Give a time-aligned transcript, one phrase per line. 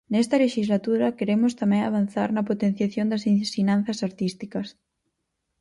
[0.13, 4.67] Nesta lexislatura queremos tamén avanzar na potenciación das ensinanzas artísticas.